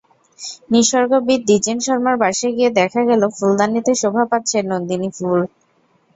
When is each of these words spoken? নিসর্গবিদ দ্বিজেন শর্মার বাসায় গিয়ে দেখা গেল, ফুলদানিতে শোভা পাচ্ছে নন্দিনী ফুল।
নিসর্গবিদ 0.71 1.41
দ্বিজেন 1.45 1.77
শর্মার 1.85 2.15
বাসায় 2.21 2.53
গিয়ে 2.57 2.71
দেখা 2.79 3.01
গেল, 3.09 3.21
ফুলদানিতে 3.37 3.91
শোভা 4.01 4.23
পাচ্ছে 4.31 4.57
নন্দিনী 4.63 5.09
ফুল। 5.17 5.39